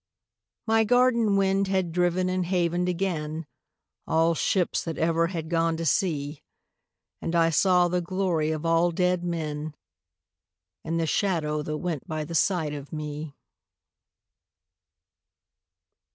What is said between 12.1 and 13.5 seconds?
the side of me.